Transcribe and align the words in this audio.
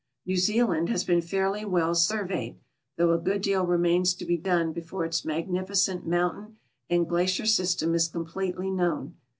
New 0.25 0.35
Zealand 0.37 0.89
has 0.89 1.03
been 1.03 1.19
fairlv 1.19 1.63
well 1.69 1.93
surveyed, 1.93 2.57
though 2.97 3.11
a 3.13 3.19
good 3.19 3.43
deal 3.43 3.67
remains 3.67 4.15
to 4.15 4.25
be 4.25 4.35
done 4.35 4.73
before 4.73 5.05
its 5.05 5.23
magnificent 5.23 6.07
mountain 6.07 6.57
and 6.89 7.07
glacier 7.07 7.45
system 7.45 7.93
is 7.93 8.07
completely 8.07 8.71
known. 8.71 9.13